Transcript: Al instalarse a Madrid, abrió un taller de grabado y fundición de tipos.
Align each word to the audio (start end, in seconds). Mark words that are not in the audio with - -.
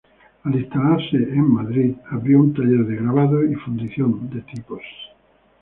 Al 0.45 0.55
instalarse 0.55 1.15
a 1.31 1.35
Madrid, 1.43 1.93
abrió 2.09 2.39
un 2.39 2.55
taller 2.55 2.87
de 2.87 2.95
grabado 2.95 3.43
y 3.45 3.53
fundición 3.53 4.31
de 4.31 4.41
tipos. 4.41 4.81